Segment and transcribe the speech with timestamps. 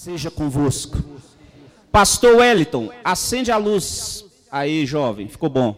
[0.00, 0.96] seja convosco.
[1.92, 4.24] Pastor Wellington, acende a luz.
[4.50, 5.76] Aí, jovem, ficou bom.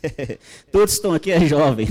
[0.70, 1.88] Todos estão aqui, é jovem.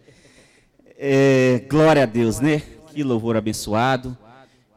[0.96, 2.62] é, glória a Deus, né?
[2.90, 4.16] Que louvor abençoado.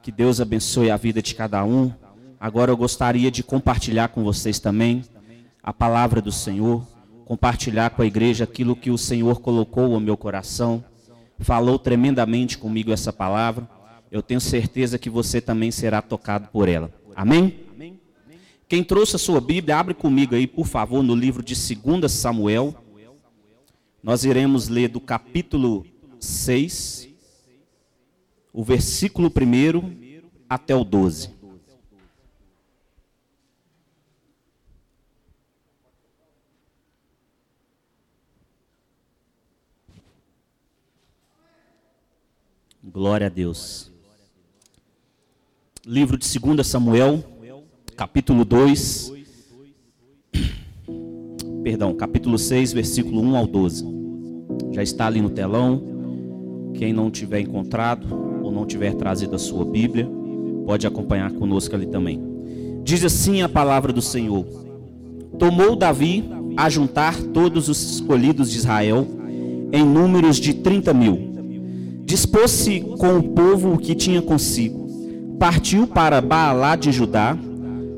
[0.03, 1.90] Que Deus abençoe a vida de cada um.
[2.38, 5.02] Agora eu gostaria de compartilhar com vocês também
[5.63, 6.86] a palavra do Senhor,
[7.24, 10.84] compartilhar com a igreja aquilo que o Senhor colocou no meu coração.
[11.40, 13.76] Falou tremendamente comigo essa palavra
[14.12, 16.93] eu tenho certeza que você também será tocado por ela.
[17.16, 17.67] Amém?
[18.67, 22.75] Quem trouxe a sua Bíblia, abre comigo aí, por favor, no livro de 2 Samuel.
[24.03, 25.85] Nós iremos ler do capítulo
[26.20, 27.09] 6,
[28.53, 31.35] o versículo 1 até o 12.
[42.83, 43.96] Glória a Deus
[45.87, 47.23] livro de 2 Samuel,
[47.95, 49.13] capítulo 2,
[51.63, 53.85] perdão, capítulo 6, versículo 1 ao 12.
[54.73, 55.81] Já está ali no telão.
[56.73, 58.05] Quem não tiver encontrado
[58.44, 60.05] ou não tiver trazido a sua Bíblia,
[60.66, 62.22] pode acompanhar conosco ali também.
[62.83, 64.45] Diz assim a palavra do Senhor:
[65.39, 66.25] Tomou Davi
[66.57, 69.07] a juntar todos os escolhidos de Israel
[69.72, 71.17] em números de 30 mil.
[72.03, 74.86] Dispôs-se com o povo que tinha consigo
[75.39, 77.38] partiu para Baalá de Judá,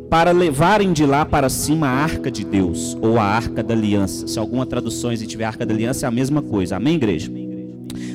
[0.10, 4.28] para levarem de lá para cima a arca de Deus, ou a arca da aliança.
[4.28, 6.76] Se alguma tradução tiver arca da aliança, é a mesma coisa.
[6.76, 7.32] Amém, igreja?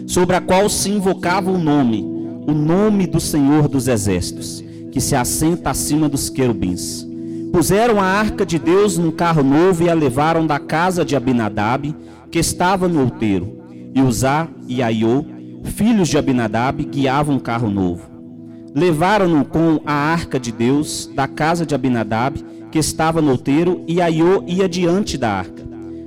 [0.06, 2.02] Sobre a qual se invocava o nome,
[2.46, 7.06] o nome do Senhor dos Exércitos, que se assenta acima dos querubins.
[7.52, 11.94] Puseram a arca de Deus num carro novo e a levaram da casa de Abinadab,
[12.30, 13.62] que estava no outeiro.
[13.94, 15.24] E Uzá e Aiô,
[15.62, 18.13] filhos de Abinadab, guiavam um carro novo
[18.74, 24.02] levaram-no com a arca de Deus da casa de Abinadab, que estava no outeiro, e
[24.02, 25.62] Aiô ia diante da arca.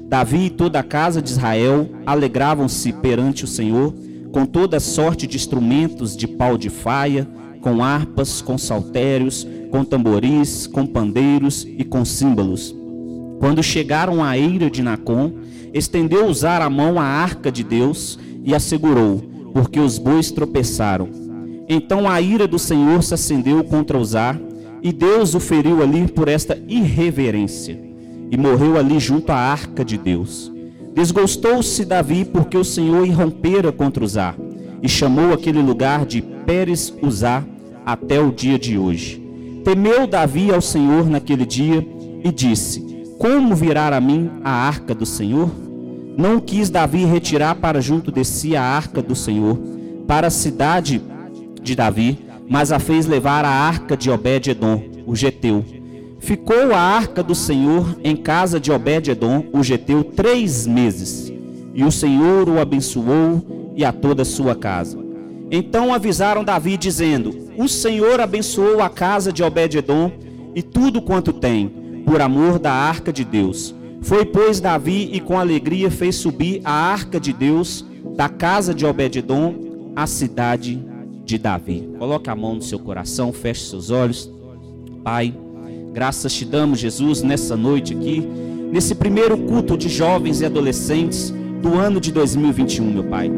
[0.09, 3.93] Davi e toda a casa de Israel alegravam-se perante o Senhor
[4.31, 7.27] com toda sorte de instrumentos de pau de faia,
[7.61, 12.75] com harpas, com saltérios, com tamboris, com pandeiros e com símbolos.
[13.39, 15.33] Quando chegaram à eira de Nacon,
[15.73, 21.26] estendeu usar a mão à arca de Deus e a segurou, porque os bois tropeçaram.
[21.69, 24.37] Então a ira do Senhor se acendeu contra Uzá,
[24.81, 27.77] e Deus o feriu ali por esta irreverência,
[28.31, 30.51] e morreu ali junto à arca de Deus.
[30.93, 34.33] Desgostou-se Davi porque o Senhor irrompera contra Uzá,
[34.81, 37.43] e chamou aquele lugar de Pérez Uzá
[37.85, 39.21] até o dia de hoje.
[39.63, 41.85] Temeu Davi ao Senhor naquele dia
[42.23, 45.51] e disse: Como virá a mim a arca do Senhor?
[46.17, 49.57] Não quis Davi retirar para junto de si a arca do Senhor,
[50.07, 51.01] para a cidade
[51.67, 52.17] de Davi,
[52.49, 55.63] mas a fez levar a arca de Obed-edom, o geteu.
[56.19, 61.31] Ficou a arca do Senhor em casa de Obed-edom, o geteu, três meses.
[61.73, 64.97] E o Senhor o abençoou e a toda a sua casa.
[65.51, 70.11] Então avisaram Davi, dizendo: O Senhor abençoou a casa de Obed-edom
[70.55, 73.75] e tudo quanto tem, por amor da arca de Deus.
[74.01, 77.85] Foi, pois, Davi e com alegria fez subir a arca de Deus
[78.15, 80.86] da casa de Obed-edom à cidade
[81.27, 81.87] de Davi.
[81.99, 84.31] Coloque a mão no seu coração, feche seus olhos.
[85.03, 85.33] Pai,
[85.93, 88.25] graças te damos, Jesus, nessa noite aqui,
[88.71, 93.29] nesse primeiro culto de jovens e adolescentes do ano de 2021, meu Pai.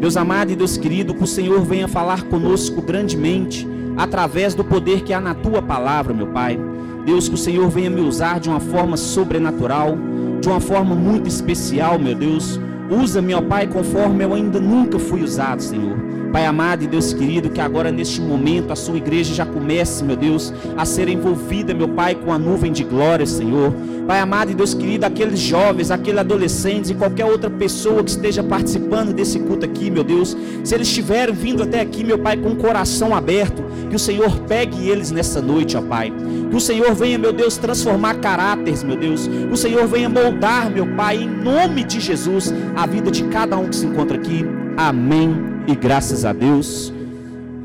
[0.00, 5.02] Deus amado e Deus querido, que o Senhor venha falar conosco grandemente através do poder
[5.02, 6.58] que há na tua palavra, meu Pai.
[7.04, 9.96] Deus, que o Senhor venha me usar de uma forma sobrenatural,
[10.40, 12.58] de uma forma muito especial, meu Deus.
[12.90, 15.96] Usa-me, ó Pai, conforme eu ainda nunca fui usado, Senhor.
[16.36, 20.16] Pai amado e Deus querido, que agora neste momento a sua igreja já comece, meu
[20.16, 23.72] Deus, a ser envolvida, meu Pai, com a nuvem de glória, Senhor.
[24.06, 28.44] Pai amado e Deus querido, aqueles jovens, aqueles adolescentes e qualquer outra pessoa que esteja
[28.44, 32.50] participando desse culto aqui, meu Deus, se eles estiverem vindo até aqui, meu Pai, com
[32.50, 36.12] o coração aberto, que o Senhor pegue eles nessa noite, ó Pai.
[36.50, 39.26] Que o Senhor venha, meu Deus, transformar caráteres, meu Deus.
[39.26, 43.56] Que o Senhor venha moldar, meu Pai, em nome de Jesus, a vida de cada
[43.56, 44.44] um que se encontra aqui.
[44.76, 46.92] Amém e graças a Deus.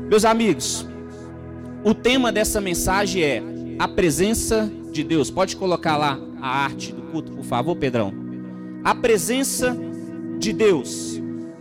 [0.08, 0.86] Meus amigos,
[1.84, 3.42] o tema dessa mensagem é
[3.78, 5.30] a presença de Deus.
[5.30, 8.12] Pode colocar lá a arte do culto, por favor, Pedrão.
[8.82, 9.76] A presença
[10.38, 11.20] de Deus.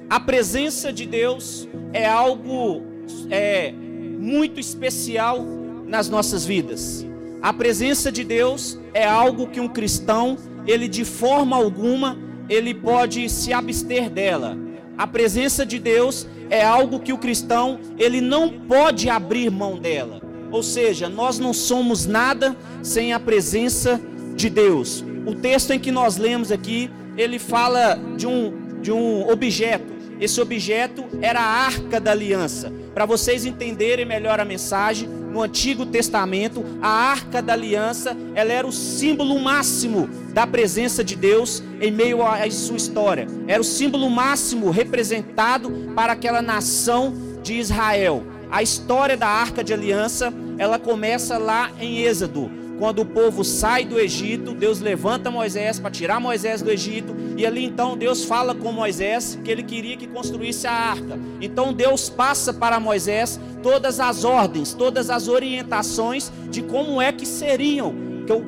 [0.09, 2.81] A presença de Deus é algo
[3.29, 5.45] é, muito especial
[5.85, 7.05] nas nossas vidas.
[7.41, 12.17] A presença de Deus é algo que um cristão, ele de forma alguma,
[12.49, 14.57] ele pode se abster dela.
[14.97, 20.21] A presença de Deus é algo que o cristão ele não pode abrir mão dela.
[20.51, 23.99] Ou seja, nós não somos nada sem a presença
[24.35, 25.03] de Deus.
[25.25, 30.00] O texto em que nós lemos aqui, ele fala de um, de um objeto.
[30.21, 32.71] Esse objeto era a arca da aliança.
[32.93, 38.67] Para vocês entenderem melhor a mensagem, no Antigo Testamento, a arca da aliança, ela era
[38.67, 43.27] o símbolo máximo da presença de Deus em meio à sua história.
[43.47, 48.23] Era o símbolo máximo representado para aquela nação de Israel.
[48.51, 52.51] A história da arca de aliança, ela começa lá em Êxodo,
[52.81, 57.45] quando o povo sai do Egito, Deus levanta Moisés para tirar Moisés do Egito, e
[57.45, 61.19] ali então Deus fala com Moisés que ele queria que construísse a arca.
[61.39, 67.23] Então Deus passa para Moisés todas as ordens, todas as orientações de como é que
[67.23, 67.93] seriam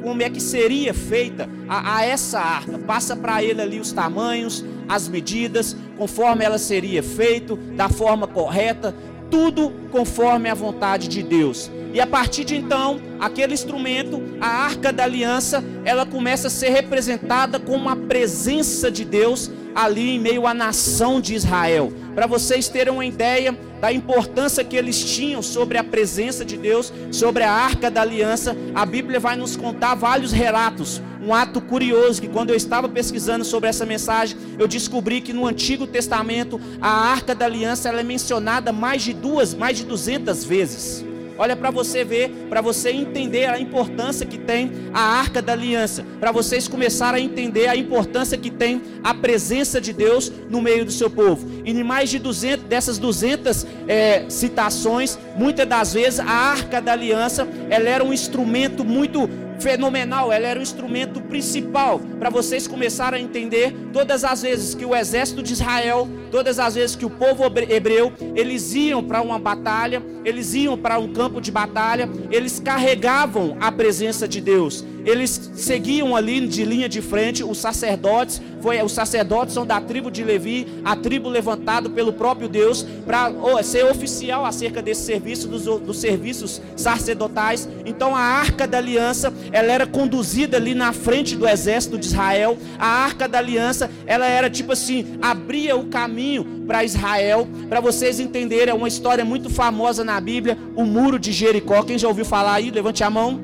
[0.02, 2.80] como é que seria feita a, a essa arca.
[2.80, 8.96] Passa para ele ali os tamanhos, as medidas, conforme ela seria feita, da forma correta,
[9.30, 11.70] tudo conforme a vontade de Deus.
[11.94, 16.70] E a partir de então, aquele instrumento, a arca da aliança, ela começa a ser
[16.70, 21.94] representada como a presença de Deus ali em meio à nação de Israel.
[22.16, 26.92] Para vocês terem uma ideia da importância que eles tinham sobre a presença de Deus,
[27.12, 31.00] sobre a arca da aliança, a Bíblia vai nos contar vários relatos.
[31.22, 35.46] Um ato curioso que quando eu estava pesquisando sobre essa mensagem, eu descobri que no
[35.46, 40.44] Antigo Testamento a arca da aliança ela é mencionada mais de duas, mais de 200
[40.44, 41.13] vezes.
[41.38, 46.06] Olha para você ver, para você entender a importância que tem a arca da aliança,
[46.20, 50.86] para vocês começarem a entender a importância que tem a presença de Deus no meio
[50.86, 51.48] do seu povo.
[51.66, 56.94] E em mais de 200 dessas 200 é, citações, muitas das vezes a arca da
[56.94, 63.22] aliança, ela era um instrumento muito fenomenal, ela era o instrumento principal para vocês começarem
[63.22, 67.10] a entender todas as vezes que o exército de Israel, todas as vezes que o
[67.10, 72.60] povo hebreu, eles iam para uma batalha, eles iam para um campo de batalha, eles
[72.60, 74.84] carregavam a presença de Deus.
[75.06, 80.10] Eles seguiam ali de linha de frente os sacerdotes, foi os sacerdotes são da tribo
[80.10, 83.30] de Levi, a tribo levantada pelo próprio Deus para
[83.62, 87.68] ser oficial acerca desse serviço dos, dos serviços sacerdotais.
[87.86, 92.58] Então a arca da aliança, ela era conduzida ali na frente do exército de Israel.
[92.80, 97.46] A arca da aliança, ela era tipo assim, abria o caminho para Israel.
[97.68, 101.84] Para vocês entenderem, é uma história muito famosa na Bíblia, o muro de Jericó.
[101.84, 102.72] Quem já ouviu falar aí?
[102.72, 103.42] Levante a mão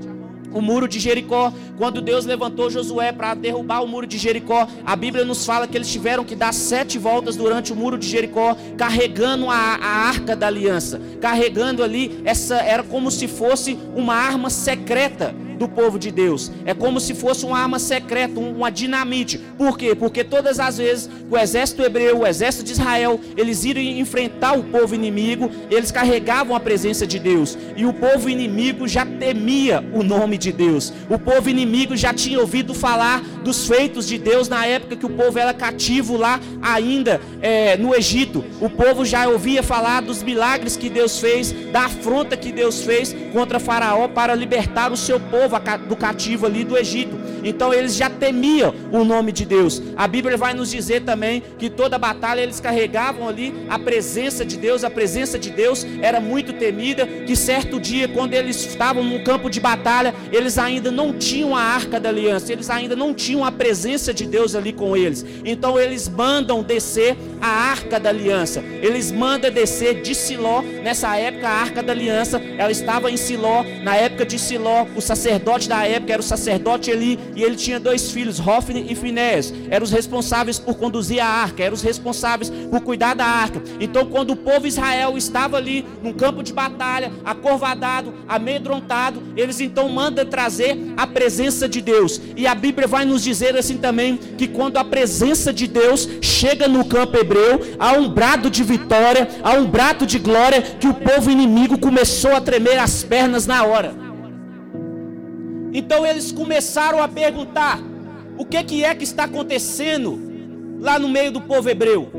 [0.51, 4.96] o muro de Jericó, quando Deus levantou Josué para derrubar o muro de Jericó, a
[4.96, 8.56] Bíblia nos fala que eles tiveram que dar sete voltas durante o muro de Jericó,
[8.78, 14.50] carregando a, a arca da aliança, carregando ali essa era como se fosse uma arma
[14.50, 16.51] secreta do povo de Deus.
[16.65, 19.38] É como se fosse uma arma secreta, uma dinamite.
[19.57, 19.94] Por quê?
[19.94, 24.63] Porque todas as vezes o exército hebreu, o exército de Israel, eles iriam enfrentar o
[24.63, 27.57] povo inimigo, eles carregavam a presença de Deus.
[27.75, 30.94] E o povo inimigo já temia o nome de Deus.
[31.09, 35.09] O povo inimigo já tinha ouvido falar dos feitos de Deus na época que o
[35.09, 38.44] povo era cativo lá ainda é, no Egito.
[38.62, 43.13] O povo já ouvia falar dos milagres que Deus fez, da afronta que Deus fez
[43.33, 47.18] contra Faraó para libertar o seu povo povo do cativo ali do Egito.
[47.44, 49.81] Então eles já temiam o nome de Deus.
[49.95, 54.57] A Bíblia vai nos dizer também que toda batalha eles carregavam ali a presença de
[54.57, 59.24] Deus, a presença de Deus era muito temida, que certo dia quando eles estavam no
[59.24, 63.43] campo de batalha, eles ainda não tinham a arca da aliança, eles ainda não tinham
[63.43, 65.25] a presença de Deus ali com eles.
[65.43, 68.62] Então eles mandam descer a arca da aliança.
[68.81, 70.62] Eles mandam descer de Siló.
[70.62, 73.63] Nessa época a arca da aliança, ela estava em Siló.
[73.84, 77.79] Na época de Siló, o sacerdote da época era o sacerdote Eli e ele tinha
[77.79, 79.53] dois filhos, Hofni e Finés.
[79.69, 83.63] Eram os responsáveis por conduzir a arca, eram os responsáveis por cuidar da arca.
[83.79, 89.88] Então, quando o povo Israel estava ali num campo de batalha, acorvadado, amedrontado, eles então
[89.88, 92.19] mandam trazer a presença de Deus.
[92.36, 96.67] E a Bíblia vai nos dizer assim também que quando a presença de Deus chega
[96.67, 100.93] no campo hebreu, há um brado de vitória, há um brado de glória que o
[100.93, 104.09] povo inimigo começou a tremer as pernas na hora.
[105.73, 107.79] Então eles começaram a perguntar:
[108.38, 110.19] o que, que é que está acontecendo
[110.79, 112.09] lá no meio do povo hebreu?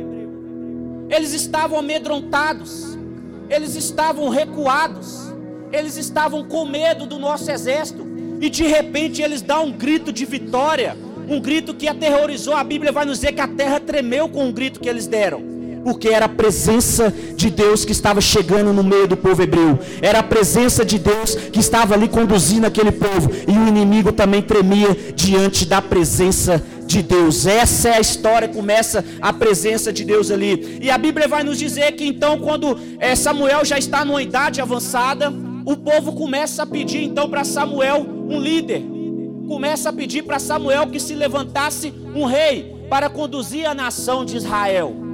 [1.09, 2.99] Eles estavam amedrontados,
[3.49, 5.33] eles estavam recuados,
[5.73, 8.07] eles estavam com medo do nosso exército,
[8.41, 10.97] e de repente eles dão um grito de vitória,
[11.29, 12.55] um grito que aterrorizou.
[12.55, 15.60] A Bíblia vai nos dizer que a terra tremeu com o grito que eles deram
[15.85, 20.21] porque era a presença de Deus que estava chegando no meio do povo hebreu, era
[20.21, 24.97] a presença de Deus que estava ali conduzindo aquele povo, e o inimigo também tremia
[25.15, 27.47] diante da presença de Deus.
[27.47, 30.79] Essa é a história, começa a presença de Deus ali.
[30.83, 34.61] E a Bíblia vai nos dizer que então, quando é, Samuel já está numa idade
[34.61, 35.33] avançada,
[35.65, 38.83] o povo começa a pedir então para Samuel um líder.
[39.47, 44.37] Começa a pedir para Samuel que se levantasse um rei para conduzir a nação de
[44.37, 45.10] Israel.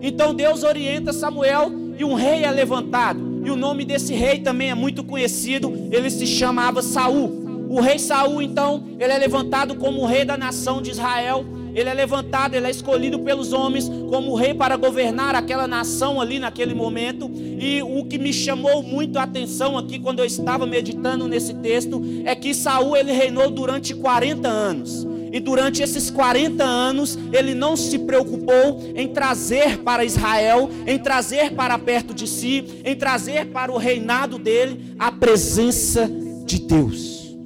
[0.00, 3.42] Então Deus orienta Samuel e um rei é levantado.
[3.44, 7.48] E o nome desse rei também é muito conhecido, ele se chamava Saul.
[7.68, 11.44] O rei Saul, então, ele é levantado como rei da nação de Israel.
[11.74, 16.38] Ele é levantado, ele é escolhido pelos homens como rei para governar aquela nação ali
[16.38, 17.30] naquele momento.
[17.34, 22.02] E o que me chamou muito a atenção aqui quando eu estava meditando nesse texto
[22.24, 25.06] é que Saul ele reinou durante 40 anos.
[25.32, 31.52] E durante esses 40 anos, ele não se preocupou em trazer para Israel, em trazer
[31.52, 36.10] para perto de si, em trazer para o reinado dele a presença
[36.44, 37.36] de Deus.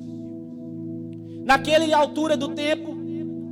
[1.45, 2.97] Naquela altura do tempo,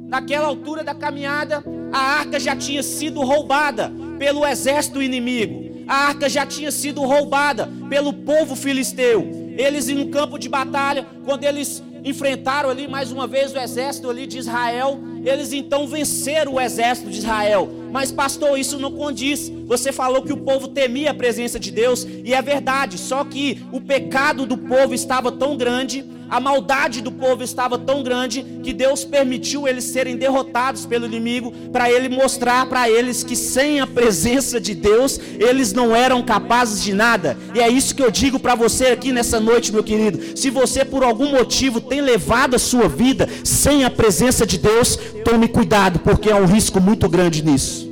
[0.08, 5.70] naquela altura da caminhada, a arca já tinha sido roubada pelo exército inimigo.
[5.88, 9.28] A arca já tinha sido roubada pelo povo filisteu.
[9.56, 14.08] Eles em um campo de batalha, quando eles enfrentaram ali mais uma vez o exército
[14.08, 17.68] ali de Israel, eles então venceram o exército de Israel.
[17.92, 19.50] Mas pastor, isso não condiz.
[19.66, 23.62] Você falou que o povo temia a presença de Deus e é verdade, só que
[23.72, 28.72] o pecado do povo estava tão grande a maldade do povo estava tão grande que
[28.72, 33.86] Deus permitiu eles serem derrotados pelo inimigo para ele mostrar para eles que sem a
[33.86, 37.36] presença de Deus eles não eram capazes de nada.
[37.54, 40.38] E é isso que eu digo para você aqui nessa noite, meu querido.
[40.38, 44.98] Se você por algum motivo tem levado a sua vida sem a presença de Deus,
[45.24, 47.89] tome cuidado, porque há um risco muito grande nisso.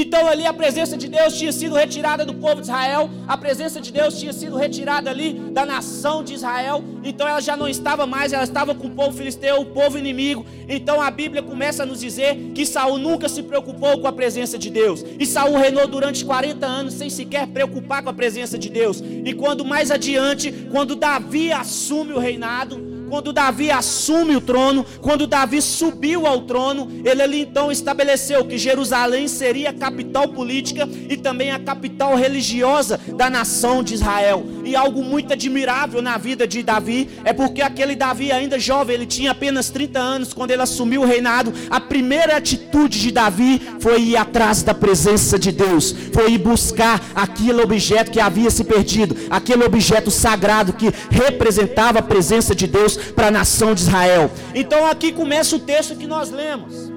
[0.00, 3.80] Então ali a presença de Deus tinha sido retirada do povo de Israel, a presença
[3.80, 6.84] de Deus tinha sido retirada ali da nação de Israel.
[7.02, 10.46] Então ela já não estava mais, ela estava com o povo filisteu, o povo inimigo.
[10.68, 14.56] Então a Bíblia começa a nos dizer que Saul nunca se preocupou com a presença
[14.56, 15.04] de Deus.
[15.18, 19.02] E Saul reinou durante 40 anos sem sequer preocupar com a presença de Deus.
[19.24, 25.26] E quando mais adiante, quando Davi assume o reinado, quando Davi assume o trono, quando
[25.26, 31.16] Davi subiu ao trono, ele ali então estabeleceu que Jerusalém seria a capital política e
[31.16, 34.44] também a capital religiosa da nação de Israel.
[34.64, 39.06] E algo muito admirável na vida de Davi é porque aquele Davi ainda jovem, ele
[39.06, 41.52] tinha apenas 30 anos quando ele assumiu o reinado.
[41.70, 47.02] A primeira atitude de Davi foi ir atrás da presença de Deus, foi ir buscar
[47.14, 52.97] aquele objeto que havia se perdido, aquele objeto sagrado que representava a presença de Deus
[53.14, 54.30] para a nação de Israel.
[54.54, 56.90] Então aqui começa o texto que nós lemos.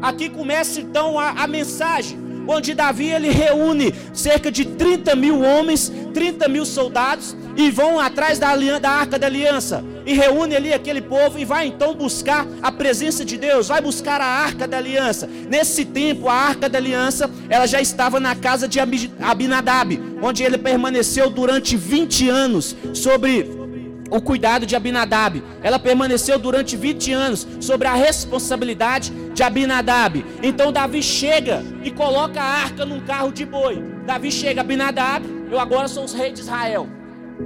[0.00, 5.90] Aqui começa então a, a mensagem, onde Davi ele reúne cerca de 30 mil homens,
[6.12, 11.00] 30 mil soldados, e vão atrás da, da arca da aliança, e reúne ali aquele
[11.00, 15.26] povo, e vai então buscar a presença de Deus, vai buscar a arca da aliança.
[15.48, 20.58] Nesse tempo, a arca da aliança, ela já estava na casa de Abinadab, onde ele
[20.58, 23.63] permaneceu durante 20 anos sobre
[24.10, 25.42] o cuidado de Abinadab.
[25.62, 30.24] Ela permaneceu durante 20 anos sobre a responsabilidade de Abinadab.
[30.42, 33.82] Então Davi chega e coloca a arca num carro de boi.
[34.06, 36.88] Davi chega, Abinadab, eu agora sou o rei de Israel.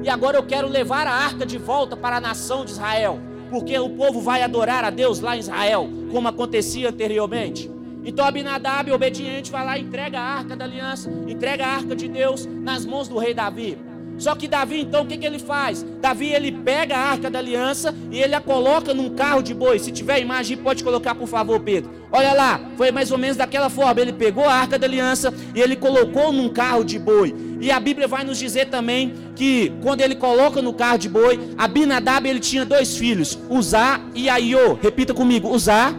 [0.02, 3.20] E agora eu quero levar a arca de volta para a nação de Israel.
[3.50, 7.70] Porque o povo vai adorar a Deus lá em Israel, como acontecia anteriormente.
[8.04, 12.08] Então Abinadab, obediente, vai lá e entrega a arca da aliança, entrega a arca de
[12.08, 13.78] Deus nas mãos do rei Davi.
[14.18, 15.86] Só que Davi, então, o que, que ele faz?
[16.00, 19.78] Davi, ele pega a arca da aliança e ele a coloca num carro de boi.
[19.78, 21.90] Se tiver imagem, pode colocar, por favor, Pedro.
[22.10, 24.00] Olha lá, foi mais ou menos daquela forma.
[24.00, 27.34] Ele pegou a arca da aliança e ele colocou num carro de boi.
[27.60, 31.38] E a Bíblia vai nos dizer também que quando ele coloca no carro de boi,
[31.56, 34.74] Abinadab ele tinha dois filhos, Uzá e Aiô.
[34.82, 35.94] Repita comigo, Uzá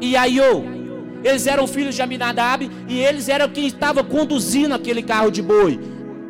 [0.00, 0.62] e Aiô.
[1.24, 5.78] Eles eram filhos de Abinadab e eles eram quem estava conduzindo aquele carro de boi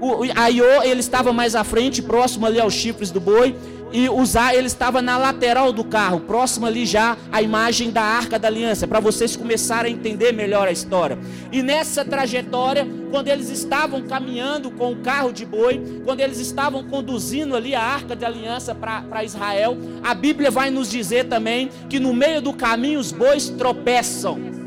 [0.03, 3.55] o Aiô, ele estava mais à frente, próximo ali aos chifres do boi,
[3.93, 8.03] e o Zá, ele estava na lateral do carro, próximo ali já à imagem da
[8.03, 11.19] Arca da Aliança, para vocês começarem a entender melhor a história.
[11.53, 16.83] E nessa trajetória, quando eles estavam caminhando com o carro de boi, quando eles estavam
[16.85, 22.01] conduzindo ali a Arca da Aliança para Israel, a Bíblia vai nos dizer também que
[22.01, 24.62] no meio do caminho os bois tropeçam.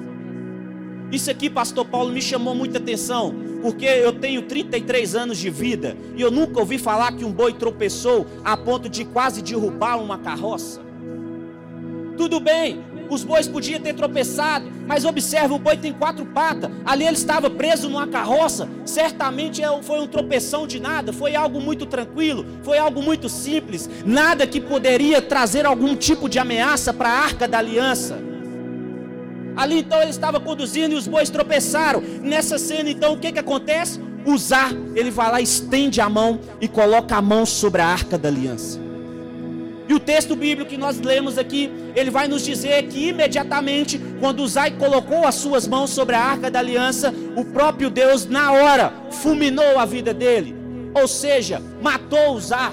[1.16, 5.96] Isso aqui, pastor Paulo, me chamou muita atenção, porque eu tenho 33 anos de vida
[6.14, 10.18] e eu nunca ouvi falar que um boi tropeçou a ponto de quase derrubar uma
[10.18, 10.82] carroça.
[12.18, 16.72] Tudo bem, Os bois podiam ter tropeçado, mas observa, o boi tem quatro patas.
[16.84, 18.68] Ali ele estava preso numa carroça.
[18.84, 23.90] Certamente é foi um tropeção de nada, foi algo muito tranquilo, foi algo muito simples,
[24.06, 28.35] nada que poderia trazer algum tipo de ameaça para a arca da aliança.
[29.56, 32.02] Ali então ele estava conduzindo e os bois tropeçaram.
[32.22, 34.00] Nessa cena então o que que acontece?
[34.26, 38.28] Usar, ele vai lá, estende a mão e coloca a mão sobre a arca da
[38.28, 38.86] aliança.
[39.88, 44.40] E o texto bíblico que nós lemos aqui, ele vai nos dizer que imediatamente, quando
[44.40, 48.92] Uzai colocou as suas mãos sobre a arca da aliança, o próprio Deus, na hora,
[49.12, 50.56] fulminou a vida dele.
[50.96, 52.72] Ou seja, matou Uzá,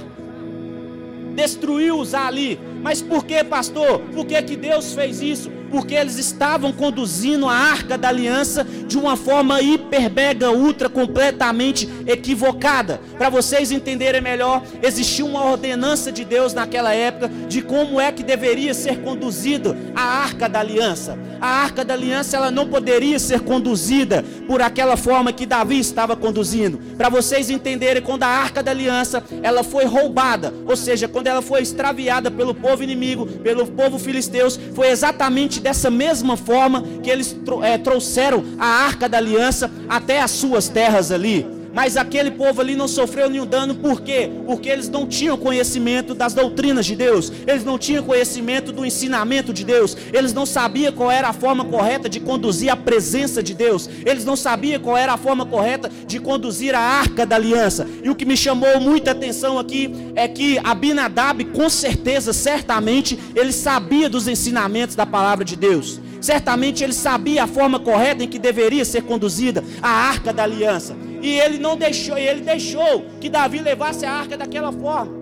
[1.34, 2.58] destruiu Uzá ali.
[2.82, 4.00] Mas por que, pastor?
[4.14, 5.50] Por que, que Deus fez isso?
[5.72, 11.88] Porque eles estavam conduzindo a arca da aliança de uma forma hiper, mega, ultra, completamente
[12.06, 13.00] equivocada.
[13.16, 18.22] Para vocês entenderem melhor, existia uma ordenança de Deus naquela época de como é que
[18.22, 21.18] deveria ser conduzida a arca da aliança.
[21.40, 26.14] A arca da aliança ela não poderia ser conduzida por aquela forma que Davi estava
[26.14, 26.78] conduzindo.
[26.96, 31.40] Para vocês entenderem, quando a arca da aliança ela foi roubada, ou seja, quando ela
[31.40, 37.36] foi extraviada pelo povo inimigo, pelo povo filisteus, foi exatamente dessa mesma forma que eles
[37.62, 41.61] é, trouxeram a arca da aliança até as suas terras ali.
[41.72, 44.30] Mas aquele povo ali não sofreu nenhum dano, por quê?
[44.44, 49.52] Porque eles não tinham conhecimento das doutrinas de Deus, eles não tinham conhecimento do ensinamento
[49.52, 53.54] de Deus, eles não sabiam qual era a forma correta de conduzir a presença de
[53.54, 57.86] Deus, eles não sabiam qual era a forma correta de conduzir a arca da aliança.
[58.02, 63.52] E o que me chamou muita atenção aqui é que Abinadab, com certeza, certamente, ele
[63.52, 66.00] sabia dos ensinamentos da palavra de Deus.
[66.20, 70.94] Certamente ele sabia a forma correta em que deveria ser conduzida a arca da aliança.
[71.22, 75.21] E ele não deixou, ele deixou que Davi levasse a arca daquela forma.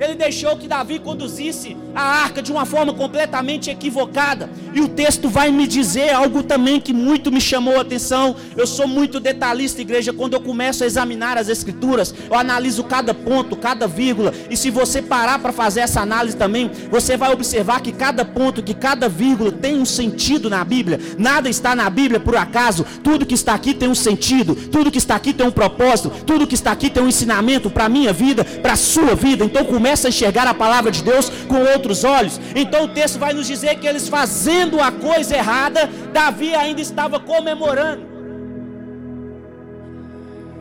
[0.00, 4.48] Ele deixou que Davi conduzisse a arca de uma forma completamente equivocada.
[4.72, 8.36] E o texto vai me dizer algo também que muito me chamou a atenção.
[8.56, 10.12] Eu sou muito detalhista, igreja.
[10.12, 14.32] Quando eu começo a examinar as escrituras, eu analiso cada ponto, cada vírgula.
[14.48, 18.62] E se você parar para fazer essa análise também, você vai observar que cada ponto,
[18.62, 21.00] que cada vírgula tem um sentido na Bíblia.
[21.18, 22.86] Nada está na Bíblia por acaso.
[23.02, 24.54] Tudo que está aqui tem um sentido.
[24.54, 26.12] Tudo que está aqui tem um propósito.
[26.24, 29.44] Tudo que está aqui tem um ensinamento para a minha vida, para a sua vida.
[29.44, 32.38] Então comece começa a enxergar a palavra de Deus com outros olhos.
[32.54, 37.18] Então o texto vai nos dizer que eles fazendo a coisa errada, Davi ainda estava
[37.18, 38.06] comemorando.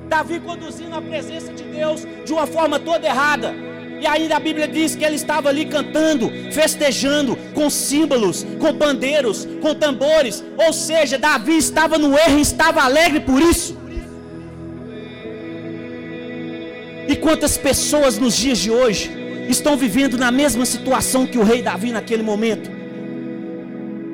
[0.08, 3.54] Davi conduzindo a presença de Deus de uma forma toda errada.
[4.00, 9.46] E ainda a Bíblia diz que ele estava ali cantando, festejando, com símbolos, com bandeiros,
[9.62, 10.42] com tambores.
[10.66, 13.76] Ou seja, Davi estava no erro e estava alegre por isso.
[17.10, 19.17] E quantas pessoas nos dias de hoje
[19.48, 22.78] estão vivendo na mesma situação que o rei Davi naquele momento?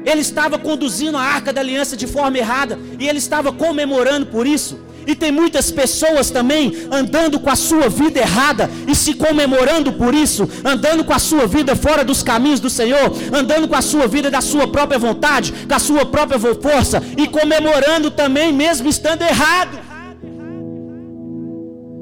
[0.06, 4.46] Ele estava conduzindo a arca da aliança de forma errada e ele estava comemorando por
[4.46, 4.80] isso.
[5.06, 10.14] E tem muitas pessoas também andando com a sua vida errada e se comemorando por
[10.14, 14.08] isso, andando com a sua vida fora dos caminhos do Senhor, andando com a sua
[14.08, 19.24] vida da sua própria vontade, com a sua própria força e comemorando também, mesmo estando
[19.24, 19.78] errado.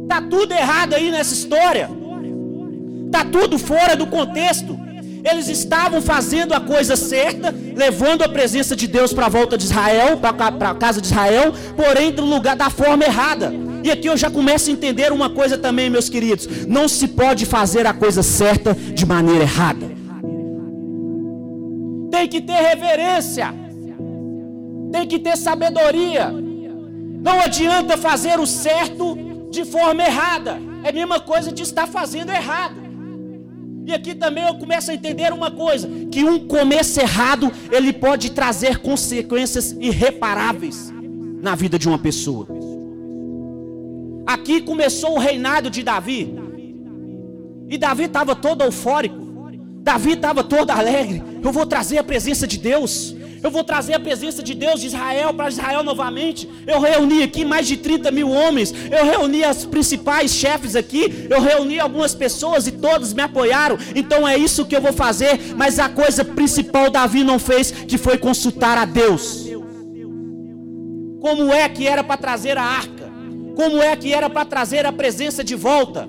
[0.03, 2.00] Está tudo errado aí nessa história.
[3.11, 4.79] Está tudo fora do contexto.
[5.29, 9.65] Eles estavam fazendo a coisa certa, levando a presença de Deus para a volta de
[9.65, 13.53] Israel, para a casa de Israel, porém do lugar da forma errada.
[13.83, 17.45] E aqui eu já começo a entender uma coisa também, meus queridos: não se pode
[17.45, 19.91] fazer a coisa certa de maneira errada.
[22.09, 23.53] Tem que ter reverência,
[24.91, 26.33] tem que ter sabedoria.
[27.21, 29.17] Não adianta fazer o certo
[29.51, 30.59] de forma errada.
[30.83, 32.90] É a mesma coisa de estar fazendo errado.
[33.85, 38.31] E aqui também eu começo a entender uma coisa: que um começo errado ele pode
[38.31, 40.93] trazer consequências irreparáveis
[41.41, 42.47] na vida de uma pessoa.
[44.25, 46.33] Aqui começou o reinado de Davi.
[47.67, 49.31] E Davi estava todo eufórico.
[49.81, 51.23] Davi estava todo alegre.
[51.43, 53.15] Eu vou trazer a presença de Deus.
[53.43, 56.47] Eu vou trazer a presença de Deus de Israel para Israel novamente.
[56.67, 58.71] Eu reuni aqui mais de 30 mil homens.
[58.91, 61.27] Eu reuni as principais chefes aqui.
[61.29, 63.77] Eu reuni algumas pessoas e todos me apoiaram.
[63.95, 65.55] Então é isso que eu vou fazer.
[65.55, 69.47] Mas a coisa principal Davi não fez, que foi consultar a Deus.
[71.19, 73.11] Como é que era para trazer a arca?
[73.55, 76.07] Como é que era para trazer a presença de volta?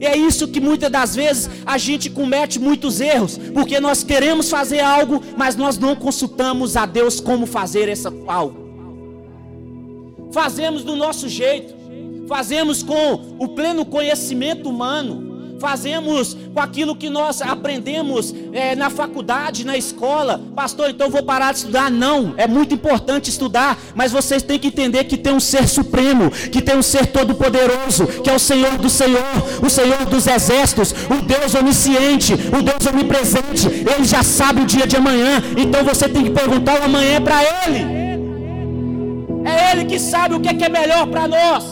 [0.00, 4.50] E é isso que muitas das vezes a gente comete muitos erros, porque nós queremos
[4.50, 8.64] fazer algo, mas nós não consultamos a Deus como fazer essa algo.
[10.32, 11.74] Fazemos do nosso jeito,
[12.26, 15.33] fazemos com o pleno conhecimento humano,
[15.64, 20.38] fazemos com aquilo que nós aprendemos é, na faculdade, na escola.
[20.54, 21.90] Pastor, então vou parar de estudar.
[21.90, 26.30] Não, é muito importante estudar, mas vocês têm que entender que tem um ser supremo,
[26.30, 29.24] que tem um ser todo-poderoso, que é o Senhor do Senhor,
[29.62, 33.66] o Senhor dos exércitos, o Deus onisciente, o Deus onipresente.
[33.66, 37.42] Ele já sabe o dia de amanhã, então você tem que perguntar o amanhã para
[37.42, 38.04] Ele.
[39.46, 41.64] É Ele que sabe o que é, é melhor para nós.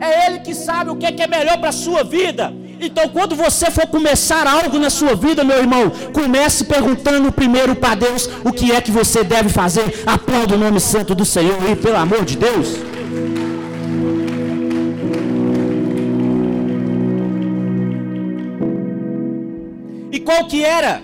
[0.00, 2.63] É Ele que sabe o que é, que é melhor para a sua vida.
[2.80, 7.94] Então, quando você for começar algo na sua vida, meu irmão, comece perguntando primeiro para
[7.94, 10.02] Deus o que é que você deve fazer.
[10.06, 12.68] Aplauda o nome santo do Senhor aí, pelo amor de Deus.
[20.12, 21.02] E qual que era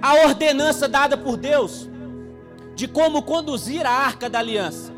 [0.00, 1.88] a ordenança dada por Deus
[2.74, 4.92] de como conduzir a arca da aliança?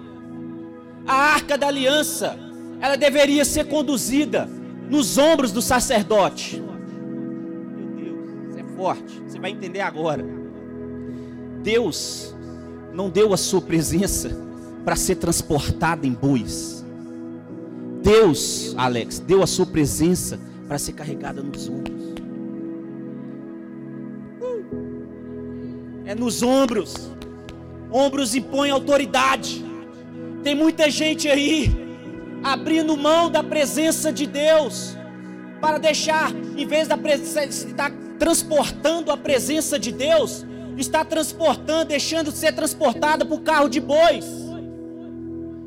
[1.07, 2.39] A arca da aliança,
[2.81, 4.60] ela deveria ser conduzida
[4.91, 6.61] nos ombros do sacerdote.
[6.61, 9.23] Meu Deus, é forte.
[9.27, 10.25] Você vai entender agora.
[11.63, 12.35] Deus
[12.93, 14.37] não deu a sua presença
[14.85, 16.85] para ser transportada em bois.
[18.03, 22.01] Deus, Alex, deu a sua presença para ser carregada nos ombros.
[26.05, 26.95] É nos ombros.
[27.93, 29.65] Ombros impõem autoridade.
[30.43, 31.90] Tem muita gente aí
[32.43, 34.97] abrindo mão da presença de Deus,
[35.61, 40.45] para deixar, em vez da presença, estar transportando a presença de Deus,
[40.77, 44.25] está transportando, deixando de ser transportada por carro de bois,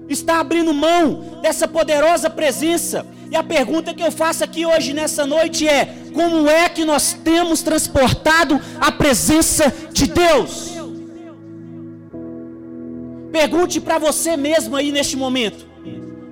[0.10, 3.06] está abrindo mão dessa poderosa presença.
[3.32, 7.14] E a pergunta que eu faço aqui hoje, nessa noite, é: como é que nós
[7.14, 10.74] temos transportado a presença de Deus?
[13.32, 15.73] Pergunte para você mesmo aí neste momento.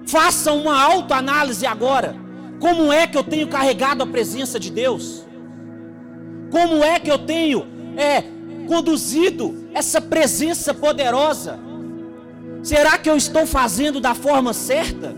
[0.05, 2.15] Faça uma autoanálise agora.
[2.59, 5.25] Como é que eu tenho carregado a presença de Deus?
[6.51, 7.65] Como é que eu tenho
[7.97, 8.23] é,
[8.67, 11.59] conduzido essa presença poderosa?
[12.61, 15.15] Será que eu estou fazendo da forma certa?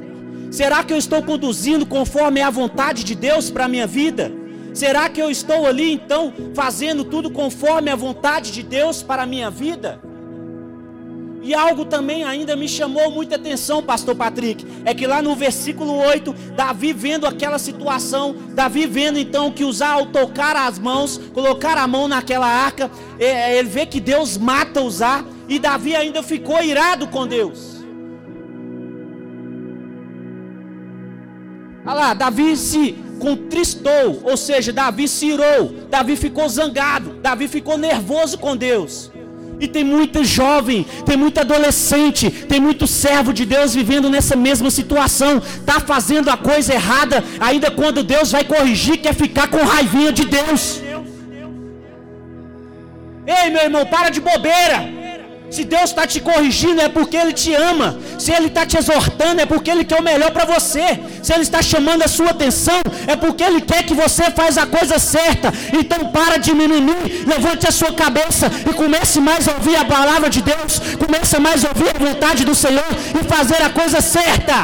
[0.52, 4.32] Será que eu estou conduzindo conforme a vontade de Deus para a minha vida?
[4.74, 9.26] Será que eu estou ali então fazendo tudo conforme a vontade de Deus para a
[9.26, 10.00] minha vida?
[11.44, 15.94] E algo também ainda me chamou muita atenção, pastor Patrick, é que lá no versículo
[15.98, 21.78] 8, Davi vendo aquela situação, Davi vendo então que usar ao tocar as mãos, colocar
[21.78, 26.24] a mão naquela arca, é, é, ele vê que Deus mata usar, e Davi ainda
[26.24, 27.84] ficou irado com Deus.
[31.86, 37.78] Olha lá, Davi se contristou, ou seja, Davi se irou, Davi ficou zangado, Davi ficou
[37.78, 39.12] nervoso com Deus.
[39.64, 44.70] E tem muita jovem, tem muito adolescente, tem muito servo de Deus vivendo nessa mesma
[44.70, 45.42] situação.
[45.66, 50.26] Tá fazendo a coisa errada, ainda quando Deus vai corrigir, quer ficar com raivinha de
[50.26, 50.82] Deus.
[53.26, 55.03] Ei, meu irmão, para de bobeira.
[55.56, 57.96] Se Deus está te corrigindo é porque Ele te ama.
[58.18, 61.00] Se Ele está te exortando é porque Ele quer o melhor para você.
[61.22, 64.66] Se Ele está chamando a sua atenção é porque Ele quer que você faz a
[64.66, 65.54] coisa certa.
[65.80, 70.28] Então para de mimimi, levante a sua cabeça e comece mais a ouvir a palavra
[70.28, 70.82] de Deus.
[70.98, 74.58] Comece mais a ouvir a vontade do Senhor e fazer a coisa certa.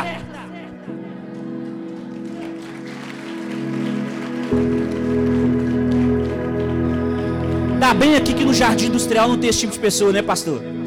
[7.79, 10.78] Tá bem aqui que no jardim industrial não tem esse tipo de pessoa, né, pastor?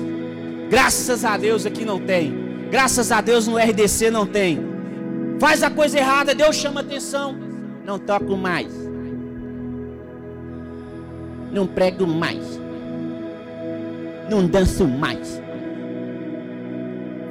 [0.73, 2.33] Graças a Deus aqui não tem.
[2.71, 4.59] Graças a Deus no RDC não tem.
[5.39, 7.37] Faz a coisa errada, Deus chama atenção.
[7.85, 8.73] Não toco mais.
[11.53, 12.59] Não prego mais.
[14.31, 15.43] Não danço mais.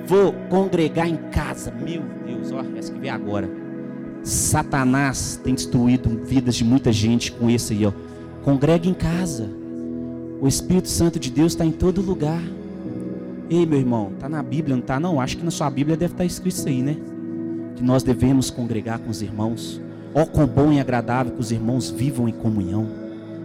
[0.06, 1.72] Vou congregar em casa.
[1.72, 3.50] Meu Deus, olha essa que vem agora.
[4.22, 7.92] Satanás tem destruído vidas de muita gente com esse aí, ó.
[8.44, 9.50] Congrega em casa.
[10.40, 12.40] O Espírito Santo de Deus está em todo lugar.
[13.52, 14.98] Ei, meu irmão, tá na Bíblia, não tá?
[14.98, 16.96] Não, acho que na sua Bíblia deve estar tá escrito isso aí, né?
[17.76, 19.82] Que nós devemos congregar com os irmãos.
[20.16, 22.88] Ó, oh, quão bom e agradável que os irmãos vivam em comunhão.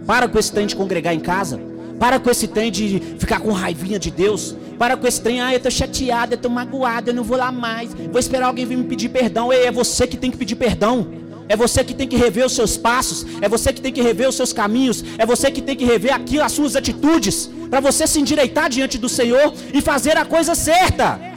[0.06, 1.60] Para com esse trem de congregar em casa.
[1.98, 4.54] Para com esse trem de ficar com raivinha de Deus.
[4.78, 7.50] Para com esse trem, ah, eu tô chateado, eu tô magoado, eu não vou lá
[7.50, 7.92] mais.
[7.92, 9.52] Vou esperar alguém vir me pedir perdão.
[9.52, 11.08] Ei, é você que tem que pedir perdão.
[11.48, 13.26] É você que tem que rever os seus passos.
[13.40, 15.02] É você que tem que rever os seus caminhos.
[15.18, 18.98] É você que tem que rever aquilo, as suas atitudes para você se endireitar diante
[18.98, 21.36] do Senhor e fazer a coisa certa.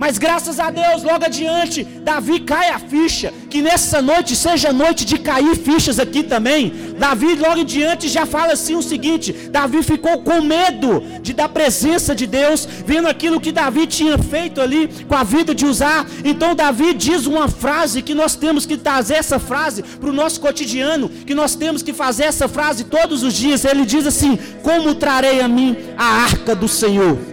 [0.00, 3.34] Mas graças a Deus, logo adiante, Davi cai a ficha.
[3.50, 6.72] Que nessa noite seja noite de cair fichas aqui também.
[6.98, 12.14] Davi, logo adiante, já fala assim o seguinte: Davi ficou com medo de da presença
[12.14, 16.06] de Deus, vendo aquilo que Davi tinha feito ali com a vida de usar.
[16.24, 20.40] Então, Davi diz uma frase que nós temos que trazer essa frase para o nosso
[20.40, 23.66] cotidiano, que nós temos que fazer essa frase todos os dias.
[23.66, 27.29] Ele diz assim: Como trarei a mim a arca do Senhor?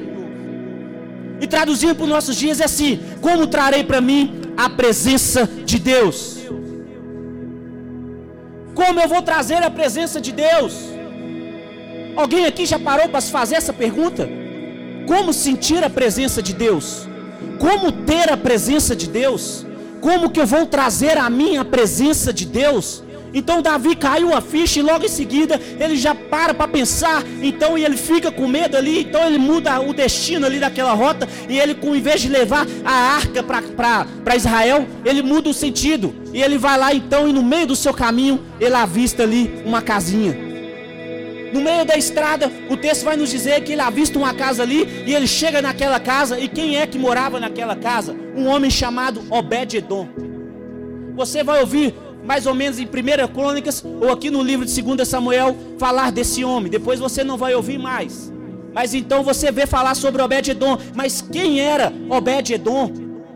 [1.39, 5.79] E traduzindo para os nossos dias é assim: como trarei para mim a presença de
[5.79, 6.37] Deus?
[8.73, 10.73] Como eu vou trazer a presença de Deus?
[12.15, 14.27] Alguém aqui já parou para se fazer essa pergunta?
[15.07, 17.07] Como sentir a presença de Deus?
[17.59, 19.65] Como ter a presença de Deus?
[20.01, 23.03] Como que eu vou trazer a minha presença de Deus?
[23.33, 27.77] Então Davi caiu a ficha e logo em seguida ele já para para pensar, então
[27.77, 31.59] e ele fica com medo ali, então ele muda o destino ali daquela rota e
[31.59, 36.41] ele, com, em vez de levar a arca para Israel, ele muda o sentido e
[36.41, 40.47] ele vai lá então e no meio do seu caminho ele avista ali uma casinha.
[41.53, 45.03] No meio da estrada, o texto vai nos dizer que ele avista uma casa ali
[45.05, 48.15] e ele chega naquela casa e quem é que morava naquela casa?
[48.35, 50.09] Um homem chamado Obed-edom.
[51.15, 51.95] Você vai ouvir
[52.27, 56.43] mais ou menos em 1 Crônicas ou aqui no livro de 2 Samuel falar desse
[56.43, 56.69] homem.
[56.69, 58.31] Depois você não vai ouvir mais.
[58.73, 60.77] Mas então você vê falar sobre Obed-edom.
[60.93, 62.91] Mas quem era Obed-edom?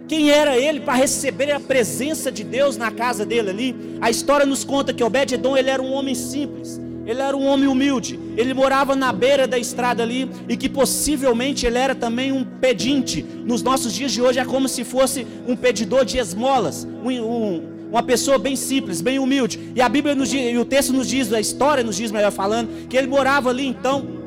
[0.10, 3.97] Quem era ele para receber a presença de Deus na casa dele ali?
[4.01, 6.80] A história nos conta que Obed-edom ele era um homem simples.
[7.06, 11.65] Ele era um homem humilde, ele morava na beira da estrada ali e que possivelmente
[11.65, 13.25] ele era também um pedinte.
[13.43, 17.63] Nos nossos dias de hoje é como se fosse um pedidor de esmolas, um, um,
[17.91, 19.73] uma pessoa bem simples, bem humilde.
[19.75, 22.32] E a Bíblia nos diz, e o texto nos diz, a história nos diz, melhor
[22.32, 24.20] falando, que ele morava ali então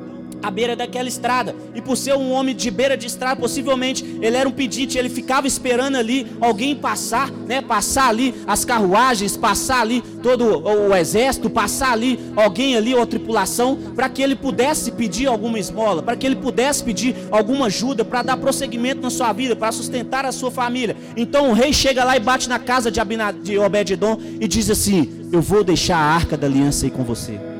[0.44, 1.54] à beira daquela estrada.
[1.74, 5.08] E por ser um homem de beira de estrada, possivelmente ele era um pedinte, ele
[5.08, 7.62] ficava esperando ali alguém passar, né?
[7.62, 13.76] Passar ali as carruagens, passar ali todo o exército, passar ali alguém ali, ou tripulação,
[13.94, 18.22] para que ele pudesse pedir alguma esmola, para que ele pudesse pedir alguma ajuda para
[18.22, 20.96] dar prosseguimento na sua vida, para sustentar a sua família.
[21.16, 23.00] Então o rei chega lá e bate na casa de,
[23.42, 27.53] de Obed-edom e diz assim: Eu vou deixar a arca da aliança aí com você.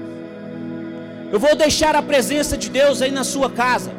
[1.34, 3.90] Eu vou deixar a presença de Deus aí na sua casa.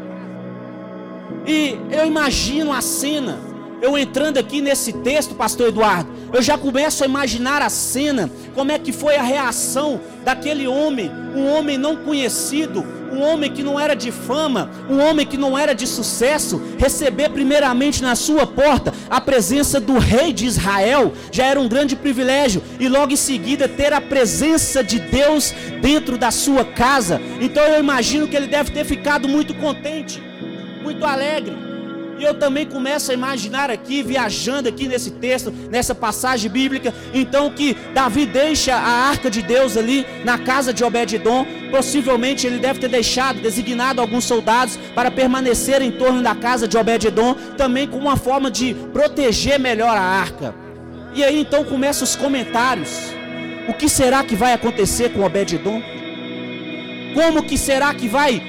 [1.46, 3.38] E eu imagino a cena,
[3.82, 8.72] eu entrando aqui nesse texto, pastor Eduardo, eu já começo a imaginar a cena, como
[8.72, 13.80] é que foi a reação daquele homem, um homem não conhecido, um homem que não
[13.80, 18.94] era de fama, um homem que não era de sucesso, receber primeiramente na sua porta
[19.10, 23.68] a presença do rei de Israel, já era um grande privilégio, e logo em seguida
[23.68, 27.22] ter a presença de Deus dentro da sua casa.
[27.40, 30.22] Então eu imagino que ele deve ter ficado muito contente,
[30.84, 31.65] muito alegre.
[32.18, 37.50] E eu também começo a imaginar aqui, viajando aqui nesse texto, nessa passagem bíblica, então
[37.50, 41.46] que Davi deixa a arca de Deus ali na casa de Obed-edom.
[41.70, 46.78] Possivelmente ele deve ter deixado, designado alguns soldados para permanecer em torno da casa de
[46.78, 50.56] Obed-edom, também com uma forma de proteger melhor a arca.
[51.14, 53.14] E aí então começam os comentários.
[53.68, 55.82] O que será que vai acontecer com Obed-edom?
[57.14, 58.42] Como que será que vai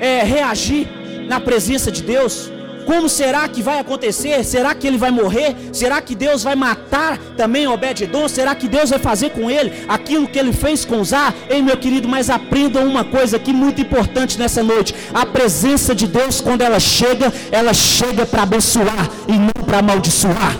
[0.00, 0.86] é, reagir
[1.26, 2.50] na presença de Deus?
[2.88, 4.42] Como será que vai acontecer?
[4.42, 5.54] Será que ele vai morrer?
[5.74, 8.26] Será que Deus vai matar também Obed-edom?
[8.28, 11.34] Será que Deus vai fazer com ele aquilo que ele fez com Zá?
[11.50, 14.94] Ei, meu querido, mas aprendam uma coisa aqui muito importante nessa noite.
[15.12, 20.56] A presença de Deus, quando ela chega, ela chega para abençoar e não para amaldiçoar.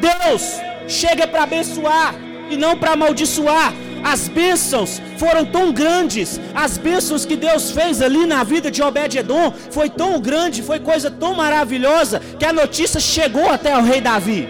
[0.00, 0.42] Deus
[0.88, 2.12] chega para abençoar
[2.50, 3.72] e não para amaldiçoar.
[4.04, 9.50] As bênçãos foram tão grandes, as bênçãos que Deus fez ali na vida de Obed-edom
[9.70, 14.46] foi tão grande, foi coisa tão maravilhosa, que a notícia chegou até o rei Davi.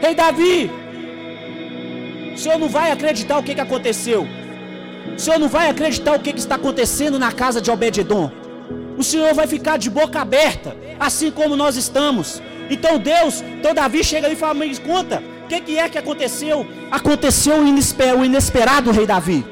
[0.00, 0.70] Rei Davi,
[2.32, 4.26] o senhor não vai acreditar o que, que aconteceu.
[5.16, 8.30] O senhor não vai acreditar o que, que está acontecendo na casa de Obed-edom.
[8.96, 12.40] O senhor vai ficar de boca aberta, assim como nós estamos.
[12.70, 16.66] Então Deus, então Davi chega ali e fala: Me conta, que, que é que aconteceu?
[16.90, 19.44] Aconteceu o inesperado, rei Davi.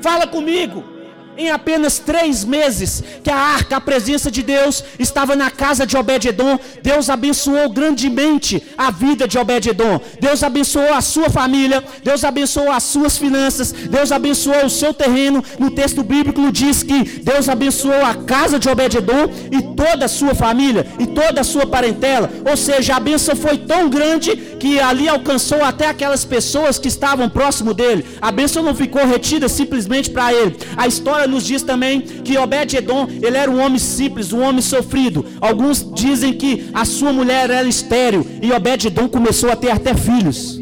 [0.00, 0.95] Fala comigo
[1.36, 5.96] em apenas três meses que a arca, a presença de Deus, estava na casa de
[5.96, 10.00] Obed-edom, Deus abençoou grandemente a vida de Obed-edom.
[10.20, 15.44] Deus abençoou a sua família, Deus abençoou as suas finanças, Deus abençoou o seu terreno.
[15.58, 20.34] No texto bíblico diz que Deus abençoou a casa de Obed-edom e toda a sua
[20.34, 22.30] família e toda a sua parentela.
[22.48, 27.28] Ou seja, a bênção foi tão grande que ali alcançou até aquelas pessoas que estavam
[27.28, 28.04] próximo dele.
[28.20, 30.56] A bênção não ficou retida simplesmente para ele.
[30.76, 35.24] A história Nos diz também que Obed-edom, ele era um homem simples, um homem sofrido.
[35.40, 40.58] Alguns dizem que a sua mulher era estéril e Obed-edom começou a ter até filhos.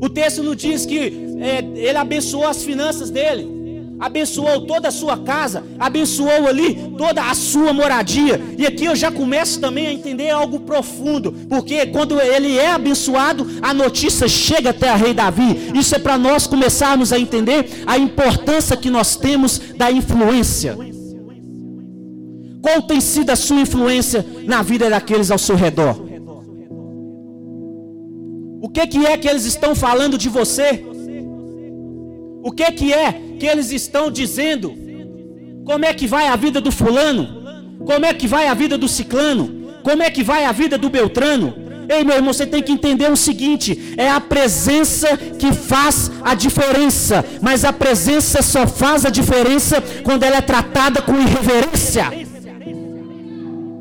[0.00, 3.57] O texto nos diz que é, ele abençoou as finanças dele
[3.98, 8.40] abençoou toda a sua casa, abençoou ali toda a sua moradia.
[8.56, 13.46] E aqui eu já começo também a entender algo profundo, porque quando ele é abençoado,
[13.60, 15.70] a notícia chega até a rei Davi.
[15.74, 20.76] Isso é para nós começarmos a entender a importância que nós temos da influência.
[22.60, 26.08] Qual tem sido a sua influência na vida daqueles ao seu redor?
[28.60, 30.84] O que, que é que eles estão falando de você?
[32.42, 34.76] O que, que é que eles estão dizendo?
[35.64, 37.38] Como é que vai a vida do fulano?
[37.84, 39.72] Como é que vai a vida do ciclano?
[39.82, 41.68] Como é que vai a vida do Beltrano?
[41.88, 46.34] Ei, meu irmão, você tem que entender o seguinte: é a presença que faz a
[46.34, 52.27] diferença, mas a presença só faz a diferença quando ela é tratada com irreverência.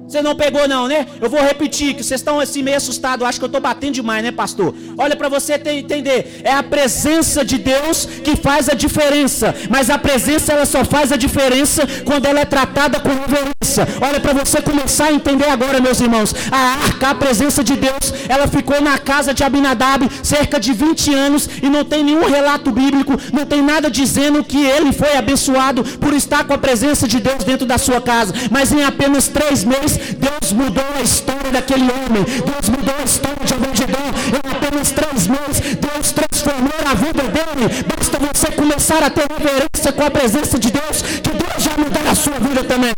[0.07, 1.05] Você não pegou não, né?
[1.19, 3.27] Eu vou repetir, que vocês estão assim meio assustados.
[3.27, 4.73] Acho que eu estou batendo demais, né, pastor?
[4.97, 6.39] Olha para você ter, entender.
[6.45, 9.53] É a presença de Deus que faz a diferença.
[9.69, 13.85] Mas a presença ela só faz a diferença quando ela é tratada com reverência.
[13.99, 16.33] Olha para você começar a entender agora, meus irmãos.
[16.49, 21.13] A arca, a presença de Deus, ela ficou na casa de Abinadab cerca de 20
[21.13, 25.83] anos e não tem nenhum relato bíblico, não tem nada dizendo que ele foi abençoado
[25.83, 28.33] por estar com a presença de Deus dentro da sua casa.
[28.49, 32.23] Mas em apenas três meses Deus mudou a história daquele homem.
[32.23, 34.09] Deus mudou a história de Obededon.
[34.33, 37.83] Em apenas três meses, Deus transformou a vida dele.
[37.87, 42.11] Basta você começar a ter reverência com a presença de Deus, que Deus já mudará
[42.11, 42.93] a sua vida também.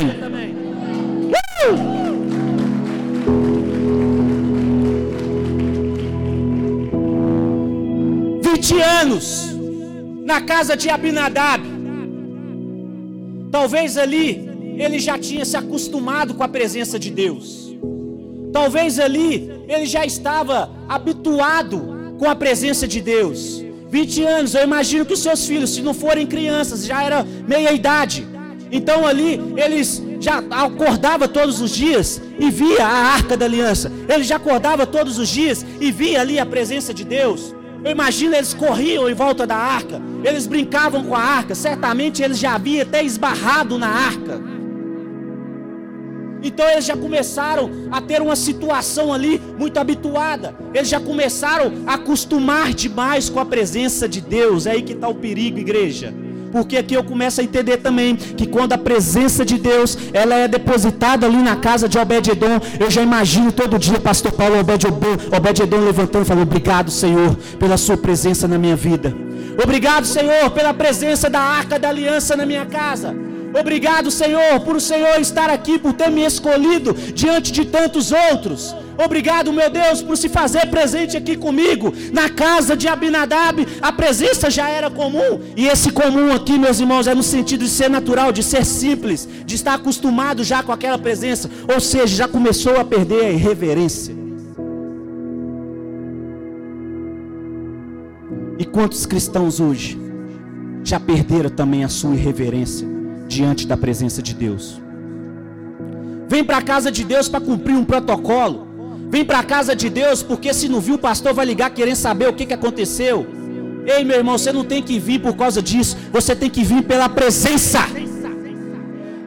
[1.65, 1.99] Uh!
[8.43, 9.55] Vinte anos
[10.25, 11.63] na casa de Abinadab.
[13.51, 14.48] Talvez ali
[14.79, 17.75] ele já tinha se acostumado com a presença de Deus.
[18.53, 23.63] Talvez ali ele já estava habituado com a presença de Deus.
[23.89, 27.73] 20 anos, eu imagino que os seus filhos, se não forem crianças, já era meia
[27.73, 28.25] idade.
[28.71, 33.91] Então ali eles já acordava todos os dias e via a arca da aliança.
[34.07, 37.53] Ele já acordava todos os dias e via ali a presença de Deus.
[37.83, 42.37] Eu imagino eles corriam em volta da arca, eles brincavam com a arca, certamente eles
[42.37, 44.48] já haviam até esbarrado na arca.
[46.41, 50.55] Então eles já começaram a ter uma situação ali muito habituada.
[50.73, 54.65] Eles já começaram a acostumar demais com a presença de Deus.
[54.65, 56.13] É aí que está o perigo, igreja.
[56.51, 60.47] Porque aqui eu começo a entender também que quando a presença de Deus ela é
[60.47, 66.23] depositada ali na casa de Obed-edom, eu já imagino todo dia pastor Paulo Obed-edom levantando
[66.23, 69.13] e falando: "Obrigado, Senhor, pela sua presença na minha vida.
[69.61, 73.13] Obrigado, Senhor, pela presença da arca da aliança na minha casa.
[73.57, 78.75] Obrigado, Senhor, por o Senhor estar aqui, por ter me escolhido diante de tantos outros.
[79.03, 81.93] Obrigado, meu Deus, por se fazer presente aqui comigo.
[82.11, 85.39] Na casa de Abinadab, a presença já era comum.
[85.55, 89.27] E esse comum aqui, meus irmãos, é no sentido de ser natural, de ser simples,
[89.45, 91.49] de estar acostumado já com aquela presença.
[91.73, 94.13] Ou seja, já começou a perder a irreverência.
[98.59, 99.97] E quantos cristãos hoje
[100.83, 102.98] já perderam também a sua irreverência?
[103.29, 104.81] Diante da presença de Deus.
[106.27, 108.67] Vem para a casa de Deus para cumprir um protocolo.
[109.09, 111.95] Vem para a casa de Deus porque se não viu o pastor vai ligar querendo
[111.95, 113.25] saber o que, que aconteceu.
[113.85, 115.95] Ei, meu irmão, você não tem que vir por causa disso.
[116.11, 117.79] Você tem que vir pela presença.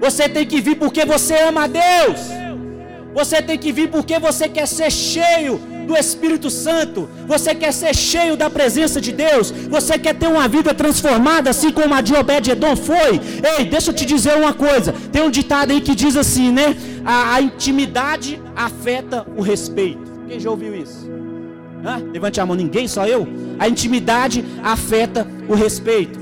[0.01, 2.21] Você tem que vir porque você ama a Deus.
[3.15, 7.95] Você tem que vir porque você quer ser cheio do Espírito Santo, você quer ser
[7.95, 12.15] cheio da presença de Deus, você quer ter uma vida transformada, assim como a de
[12.15, 13.21] Obed-Edom foi.
[13.59, 16.77] Ei, deixa eu te dizer uma coisa: tem um ditado aí que diz assim, né?
[17.05, 20.11] A, a intimidade afeta o respeito.
[20.29, 21.11] Quem já ouviu isso?
[21.85, 22.01] Hã?
[22.13, 23.27] Levante a mão, ninguém, só eu.
[23.59, 26.19] A intimidade afeta o respeito.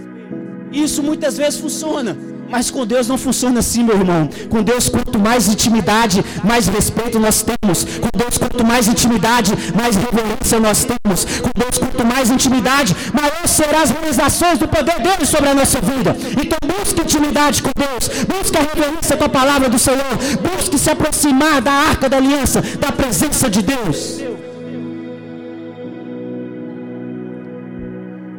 [0.73, 2.17] Isso muitas vezes funciona.
[2.51, 4.29] Mas com Deus não funciona assim, meu irmão.
[4.49, 7.85] Com Deus, quanto mais intimidade, mais respeito nós temos.
[7.85, 11.25] Com Deus, quanto mais intimidade, mais reverência nós temos.
[11.25, 15.81] Com Deus, quanto mais intimidade, maior serão as realizações do poder dele sobre a nossa
[15.81, 16.17] vida.
[16.33, 18.09] Então, busque intimidade com Deus.
[18.25, 20.17] Busque a reverência com a palavra do Senhor.
[20.43, 24.21] Busque se aproximar da arca da aliança, da presença de Deus.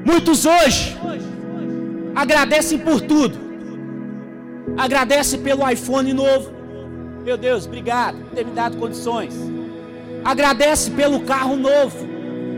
[0.04, 0.98] Muitos hoje
[2.14, 3.51] agradecem por tudo
[4.78, 6.52] Agradece pelo iPhone novo.
[7.24, 9.34] Meu Deus, obrigado por ter me dado condições.
[10.24, 12.08] Agradece pelo carro novo.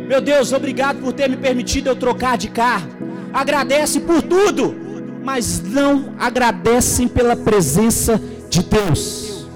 [0.08, 2.90] Meu Deus, obrigado por ter me permitido eu trocar de carro.
[3.34, 4.76] Agradece por tudo.
[5.24, 9.48] mas não agradecem pela presença de Deus.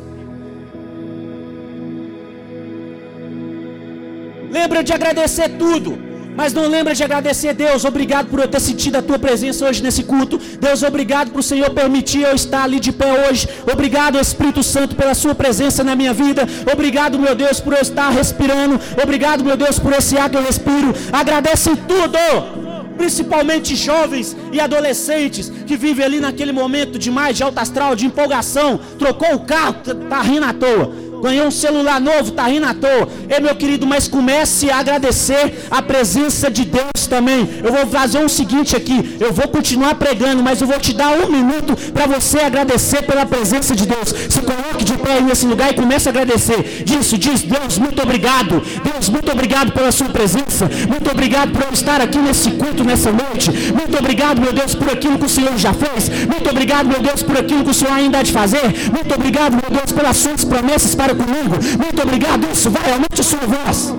[4.50, 5.98] Lembra de agradecer tudo,
[6.38, 7.84] mas não lembra de agradecer Deus.
[7.84, 10.40] Obrigado por eu ter sentido a tua presença hoje nesse culto.
[10.62, 13.50] Deus, obrigado por o Senhor permitir eu estar ali de pé hoje.
[13.74, 16.48] Obrigado, Espírito Santo, pela sua presença na minha vida.
[16.72, 18.80] Obrigado, meu Deus, por eu estar respirando.
[19.02, 20.94] Obrigado, meu Deus, por esse ar que eu respiro.
[21.12, 22.68] Agradece tudo
[22.98, 28.08] principalmente jovens e adolescentes que vivem ali naquele momento de mais de alta astral, de
[28.08, 31.07] empolgação, trocou o carro, tá, tá rindo à toa.
[31.22, 33.10] Ganhou um celular novo, tá rindo à toa.
[33.30, 37.50] Ei, meu querido, mas comece a agradecer a presença de Deus também.
[37.64, 39.18] Eu vou fazer um seguinte aqui.
[39.20, 43.26] Eu vou continuar pregando, mas eu vou te dar um minuto para você agradecer pela
[43.26, 44.14] presença de Deus.
[44.30, 46.84] Se coloque de pé aí nesse lugar e comece a agradecer.
[46.84, 48.62] Disso, diz, Deus, muito obrigado.
[48.84, 50.70] Deus, muito obrigado pela sua presença.
[50.88, 53.50] Muito obrigado por eu estar aqui nesse culto nessa noite.
[53.74, 56.10] Muito obrigado, meu Deus, por aquilo que o Senhor já fez.
[56.28, 58.68] Muito obrigado, meu Deus, por aquilo que o Senhor ainda há de fazer.
[58.94, 61.56] Muito obrigado, meu Deus, pelas suas promessas para comigo.
[61.78, 62.48] Muito obrigado.
[62.52, 63.94] Isso vai, aumente sua voz.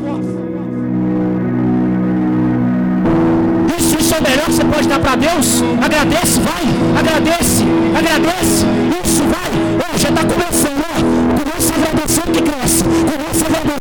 [3.79, 5.63] Isso, isso é o melhor que você pode dar para Deus.
[5.83, 6.99] Agradece, vai.
[6.99, 7.65] Agradece,
[7.97, 8.67] agradece.
[9.05, 9.51] Isso vai.
[9.93, 10.85] Oh, já está começando.
[10.85, 11.43] Ó.
[11.43, 12.85] Começa a agradecer que cresce.
[12.85, 13.78] Começa a agradecer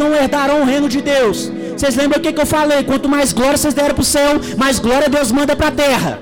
[0.00, 1.38] não herdarão o reino de Deus.
[1.76, 2.82] Vocês lembram o que, que eu falei?
[2.90, 6.12] Quanto mais glória vocês deram para o céu, mais glória Deus manda para a terra.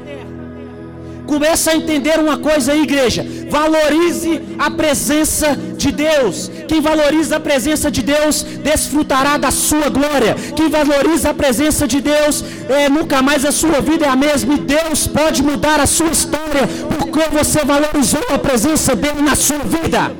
[1.32, 3.22] Começa a entender uma coisa aí, igreja.
[3.50, 5.48] Valorize a presença
[5.82, 6.50] de Deus.
[6.66, 10.34] Quem valoriza a presença de Deus, desfrutará da sua glória.
[10.56, 14.54] Quem valoriza a presença de Deus, é, nunca mais a sua vida é a mesma.
[14.54, 19.58] E Deus pode mudar a sua história, porque você valorizou a presença dele na sua
[19.58, 20.10] vida.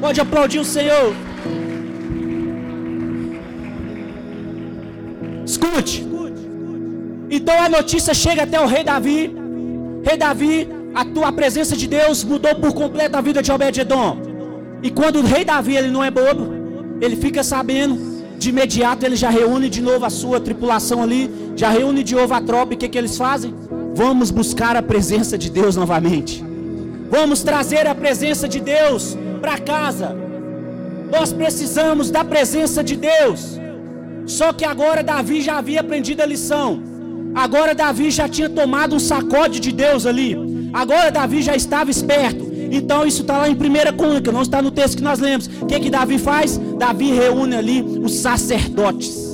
[0.00, 1.14] Pode aplaudir o Senhor.
[5.44, 6.06] Escute.
[7.30, 9.34] Então a notícia chega até o rei Davi.
[10.04, 14.18] Rei Davi, a tua presença de Deus mudou por completo a vida de Obed-edom.
[14.82, 16.54] E quando o rei Davi ele não é bobo,
[17.00, 17.98] ele fica sabendo,
[18.38, 22.32] de imediato ele já reúne de novo a sua tripulação ali, já reúne de novo
[22.32, 22.72] a tropa.
[22.72, 23.52] E o que, que eles fazem?
[23.94, 26.44] Vamos buscar a presença de Deus novamente.
[27.10, 30.16] Vamos trazer a presença de Deus para casa.
[31.10, 33.58] Nós precisamos da presença de Deus.
[34.26, 36.82] Só que agora Davi já havia aprendido a lição.
[37.34, 40.36] Agora Davi já tinha tomado um sacode de Deus ali.
[40.72, 42.46] Agora Davi já estava esperto.
[42.70, 45.48] Então isso está lá em 1 Crônica, não está no texto que nós lemos.
[45.60, 46.58] O que, que Davi faz?
[46.78, 49.28] Davi reúne ali os sacerdotes.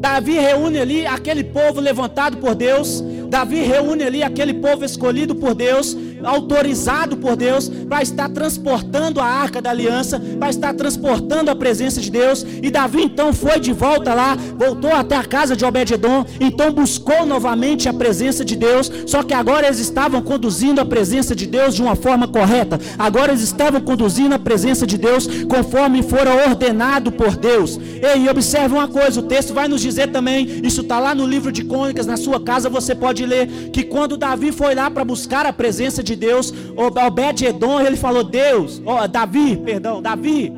[0.00, 3.04] Davi reúne ali aquele povo levantado por Deus.
[3.28, 9.24] Davi reúne ali aquele povo escolhido por Deus, autorizado por Deus, para estar transportando a
[9.24, 12.44] arca da aliança, para estar transportando a presença de Deus.
[12.62, 17.26] E Davi então foi de volta lá, voltou até a casa de Obed-edom, então buscou
[17.26, 18.90] novamente a presença de Deus.
[19.06, 22.78] Só que agora eles estavam conduzindo a presença de Deus de uma forma correta.
[22.98, 27.78] Agora eles estavam conduzindo a presença de Deus conforme fora ordenado por Deus.
[28.16, 31.52] E observe uma coisa, o texto vai nos dizer também, isso está lá no livro
[31.52, 35.46] de Crônicas, na sua casa você pode ler que quando Davi foi lá para buscar
[35.46, 40.52] a presença de Deus, Obed-edom, ele falou: Deus, ó, Davi, perdão, Davi,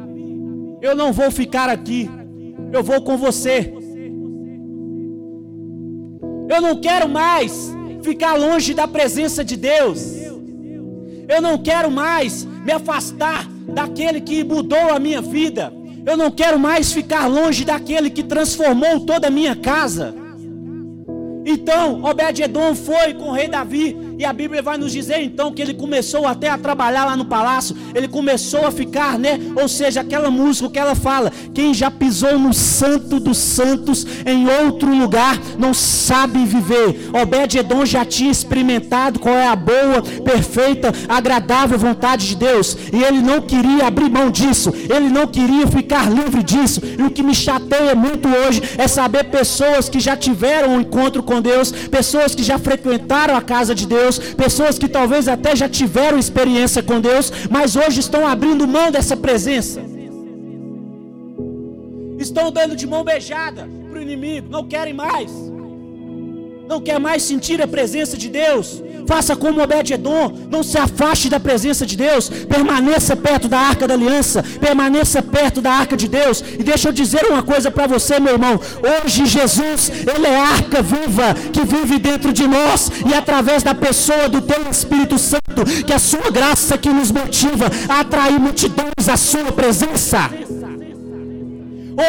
[0.81, 2.11] eu não vou ficar aqui,
[2.73, 3.73] eu vou com você.
[6.49, 10.05] Eu não quero mais ficar longe da presença de Deus.
[11.27, 15.73] Eu não quero mais me afastar daquele que mudou a minha vida.
[16.05, 20.15] Eu não quero mais ficar longe daquele que transformou toda a minha casa.
[21.47, 25.61] Então, Obed-edom foi com o rei Davi E a Bíblia vai nos dizer então que
[25.61, 29.41] ele começou até a trabalhar lá no palácio, ele começou a ficar, né?
[29.57, 34.49] Ou seja, aquela música que ela fala: quem já pisou no santo dos santos em
[34.49, 37.11] outro lugar não sabe viver.
[37.13, 43.21] Obed-Edom já tinha experimentado qual é a boa, perfeita, agradável vontade de Deus, e ele
[43.21, 46.81] não queria abrir mão disso, ele não queria ficar livre disso.
[46.99, 51.23] E o que me chateia muito hoje é saber pessoas que já tiveram um encontro
[51.23, 54.04] com Deus, pessoas que já frequentaram a casa de Deus,
[54.37, 59.17] pessoas que talvez até já tiveram experiência com Deus, mas hoje estão abrindo mão dessa
[59.17, 59.83] presença.
[62.19, 65.54] Estão dando de mão beijada para o inimigo, não querem mais.
[66.67, 68.83] Não quer mais sentir a presença de Deus.
[69.07, 73.95] Faça como Obed-Edom, não se afaste da presença de Deus, permaneça perto da arca da
[73.95, 76.43] aliança, permaneça perto da arca de Deus.
[76.59, 78.59] E deixa eu dizer uma coisa para você, meu irmão.
[79.05, 83.75] Hoje Jesus, ele é a arca viva que vive dentro de nós e através da
[83.75, 88.41] pessoa do teu Espírito Santo, que é a sua graça que nos motiva a atrair
[88.41, 90.31] multidões à sua presença.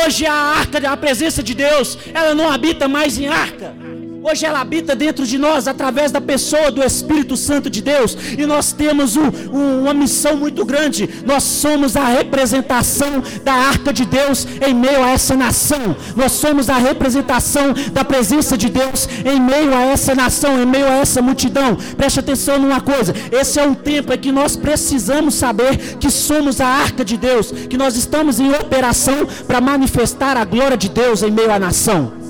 [0.06, 3.76] Hoje a arca, a presença de Deus, ela não habita mais em arca.
[4.28, 8.18] Hoje ela habita dentro de nós através da pessoa do Espírito Santo de Deus.
[8.36, 11.08] E nós temos um, um, uma missão muito grande.
[11.24, 15.96] Nós somos a representação da arca de Deus em meio a essa nação.
[16.16, 20.88] Nós somos a representação da presença de Deus em meio a essa nação, em meio
[20.88, 21.76] a essa multidão.
[21.96, 23.14] Preste atenção numa coisa.
[23.32, 27.52] Esse é um tempo em que nós precisamos saber que somos a arca de Deus,
[27.52, 32.25] que nós estamos em operação para manifestar a glória de Deus em meio à nação.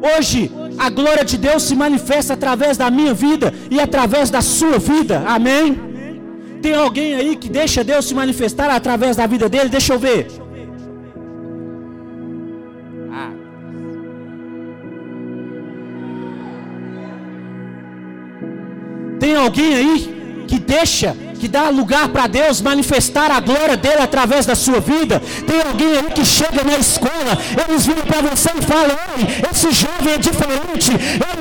[0.00, 4.78] Hoje, a glória de Deus se manifesta através da minha vida e através da sua
[4.78, 5.24] vida.
[5.26, 5.88] Amém?
[6.62, 9.68] Tem alguém aí que deixa Deus se manifestar através da vida dele?
[9.68, 10.28] Deixa eu ver.
[13.12, 13.32] Ah.
[19.18, 24.44] Tem alguém aí que deixa que dá lugar para Deus manifestar a glória dele através
[24.44, 25.22] da sua vida.
[25.46, 28.96] Tem alguém aí que chega na escola, eles viram para você e falam:
[29.50, 30.92] esse jovem é diferente,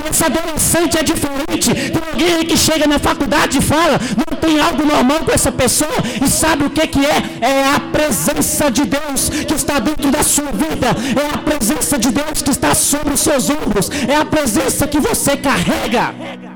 [0.10, 1.74] esse adolescente é diferente.
[1.74, 5.52] Tem alguém aí que chega na faculdade e fala: Não tem algo normal com essa
[5.52, 7.24] pessoa e sabe o que, que é?
[7.42, 12.12] É a presença de Deus que está dentro da sua vida, é a presença de
[12.12, 16.47] Deus que está sobre os seus ombros, é a presença que você carrega.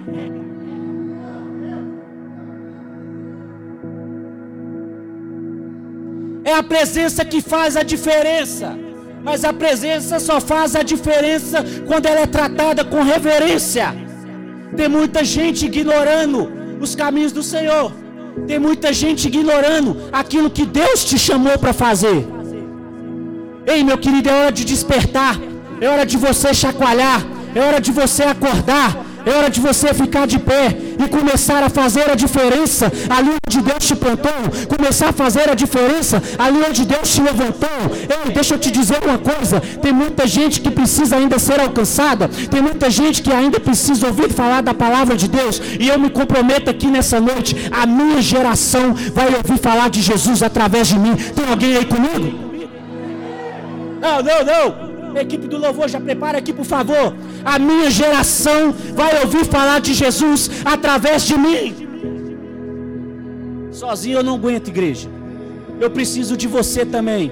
[6.51, 8.67] É a presença que faz a diferença.
[9.27, 13.85] Mas a presença só faz a diferença quando ela é tratada com reverência.
[14.75, 16.39] Tem muita gente ignorando
[16.85, 17.87] os caminhos do Senhor.
[18.49, 19.89] Tem muita gente ignorando
[20.21, 22.19] aquilo que Deus te chamou para fazer.
[23.65, 25.35] Ei, meu querido, é hora de despertar.
[25.79, 27.21] É hora de você chacoalhar.
[27.55, 28.89] É hora de você acordar.
[29.25, 33.61] É hora de você ficar de pé e começar a fazer a diferença ali onde
[33.61, 34.31] Deus te plantou.
[34.75, 37.69] Começar a fazer a diferença ali onde Deus te levantou.
[38.25, 42.27] Ei, deixa eu te dizer uma coisa: tem muita gente que precisa ainda ser alcançada.
[42.27, 45.61] Tem muita gente que ainda precisa ouvir falar da palavra de Deus.
[45.79, 50.41] E eu me comprometo aqui nessa noite: a minha geração vai ouvir falar de Jesus
[50.43, 51.15] através de mim.
[51.15, 52.51] Tem alguém aí comigo?
[54.01, 54.90] Não, não, não.
[55.19, 57.15] Equipe do louvor, já prepara aqui, por favor.
[57.43, 61.75] A minha geração vai ouvir falar de Jesus através de mim.
[63.71, 65.09] Sozinho eu não aguento, igreja.
[65.79, 67.31] Eu preciso de você também.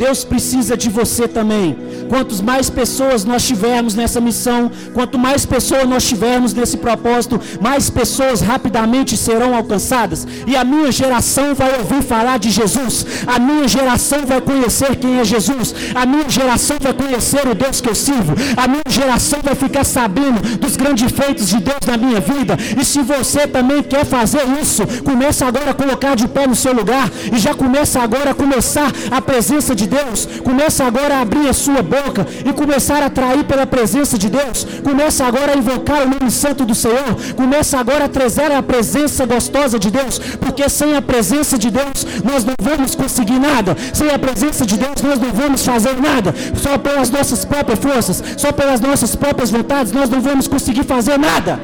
[0.00, 1.76] Deus precisa de você também.
[2.08, 7.90] Quantos mais pessoas nós tivermos nessa missão, quanto mais pessoas nós tivermos nesse propósito, mais
[7.90, 10.26] pessoas rapidamente serão alcançadas.
[10.46, 13.04] E a minha geração vai ouvir falar de Jesus.
[13.26, 15.74] A minha geração vai conhecer quem é Jesus.
[15.94, 18.32] A minha geração vai conhecer o Deus que eu sirvo.
[18.56, 22.56] A minha geração vai ficar sabendo dos grandes feitos de Deus na minha vida.
[22.80, 26.72] E se você também quer fazer isso, começa agora a colocar de pé no seu
[26.72, 30.26] lugar e já começa agora a começar a presença de Deus.
[30.42, 34.66] Começa agora a abrir a sua boca e começar a atrair pela presença de Deus.
[34.82, 37.12] Começa agora a invocar o nome santo do Senhor.
[37.36, 42.06] Começa agora a trazer a presença gostosa de Deus, porque sem a presença de Deus
[42.24, 43.76] nós não vamos conseguir nada.
[43.92, 46.34] Sem a presença de Deus nós não vamos fazer nada.
[46.62, 51.18] Só pelas nossas próprias forças, só pelas nossas próprias vontades nós não vamos conseguir fazer
[51.18, 51.60] nada.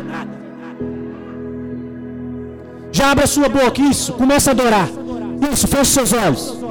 [2.91, 4.89] Já abra a sua boca, isso, começa a adorar.
[5.53, 6.65] Isso, feche seus olhos.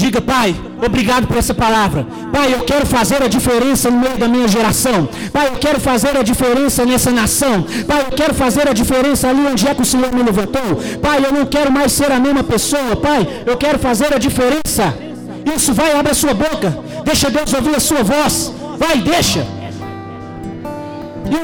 [0.00, 2.06] Diga, Pai, obrigado por essa palavra.
[2.32, 5.06] Pai, eu quero fazer a diferença no meio da minha geração.
[5.30, 7.66] Pai, eu quero fazer a diferença nessa nação.
[7.86, 10.80] Pai, eu quero fazer a diferença ali onde é que o Senhor me levantou.
[11.02, 12.96] Pai, eu não quero mais ser a mesma pessoa.
[12.96, 14.94] Pai, eu quero fazer a diferença.
[15.54, 16.78] Isso, vai, abre a sua boca.
[17.04, 18.54] Deixa Deus ouvir a sua voz.
[18.78, 19.46] Vai, deixa.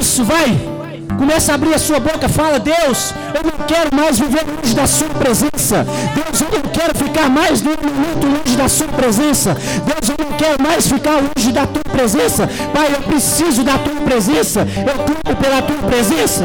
[0.01, 0.76] Isso, vai.
[1.19, 4.87] Começa a abrir a sua boca, fala: Deus, eu não quero mais viver longe da
[4.87, 5.87] Sua presença.
[6.14, 9.55] Deus, eu não quero ficar mais de um minuto longe da Sua presença.
[9.55, 12.49] Deus, eu não quero mais ficar longe da Tua presença.
[12.73, 14.61] Pai, eu preciso da Tua presença.
[14.61, 16.45] Eu clamo pela Tua presença.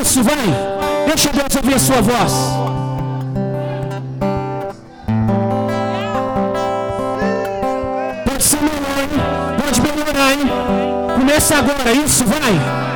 [0.00, 0.36] Isso, vai.
[1.06, 2.67] Deixa Deus ouvir a sua voz.
[11.28, 12.87] Começa agora, isso, vai.